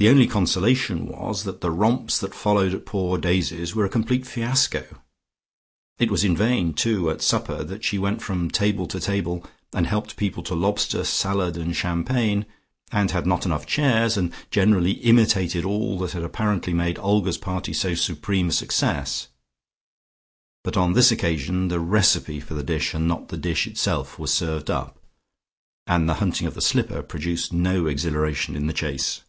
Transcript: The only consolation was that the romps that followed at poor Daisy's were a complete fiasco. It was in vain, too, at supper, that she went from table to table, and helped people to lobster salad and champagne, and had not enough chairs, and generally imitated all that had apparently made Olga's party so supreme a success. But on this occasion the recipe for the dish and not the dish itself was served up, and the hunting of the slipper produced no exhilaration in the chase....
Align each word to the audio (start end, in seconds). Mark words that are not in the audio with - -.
The 0.00 0.08
only 0.08 0.26
consolation 0.26 1.04
was 1.06 1.44
that 1.44 1.60
the 1.60 1.70
romps 1.70 2.18
that 2.20 2.34
followed 2.34 2.72
at 2.72 2.86
poor 2.86 3.18
Daisy's 3.18 3.74
were 3.74 3.84
a 3.84 3.90
complete 3.90 4.26
fiasco. 4.26 4.86
It 5.98 6.10
was 6.10 6.24
in 6.24 6.34
vain, 6.34 6.72
too, 6.72 7.10
at 7.10 7.20
supper, 7.20 7.62
that 7.64 7.84
she 7.84 7.98
went 7.98 8.22
from 8.22 8.50
table 8.50 8.86
to 8.86 8.98
table, 8.98 9.44
and 9.74 9.86
helped 9.86 10.16
people 10.16 10.42
to 10.44 10.54
lobster 10.54 11.04
salad 11.04 11.58
and 11.58 11.76
champagne, 11.76 12.46
and 12.90 13.10
had 13.10 13.26
not 13.26 13.44
enough 13.44 13.66
chairs, 13.66 14.16
and 14.16 14.32
generally 14.50 14.92
imitated 14.92 15.66
all 15.66 15.98
that 15.98 16.12
had 16.12 16.22
apparently 16.22 16.72
made 16.72 16.98
Olga's 16.98 17.36
party 17.36 17.74
so 17.74 17.94
supreme 17.94 18.48
a 18.48 18.52
success. 18.52 19.28
But 20.64 20.78
on 20.78 20.94
this 20.94 21.12
occasion 21.12 21.68
the 21.68 21.78
recipe 21.78 22.40
for 22.40 22.54
the 22.54 22.64
dish 22.64 22.94
and 22.94 23.06
not 23.06 23.28
the 23.28 23.36
dish 23.36 23.66
itself 23.66 24.18
was 24.18 24.32
served 24.32 24.70
up, 24.70 24.98
and 25.86 26.08
the 26.08 26.14
hunting 26.24 26.46
of 26.46 26.54
the 26.54 26.62
slipper 26.62 27.02
produced 27.02 27.52
no 27.52 27.84
exhilaration 27.84 28.56
in 28.56 28.66
the 28.66 28.72
chase.... 28.72 29.20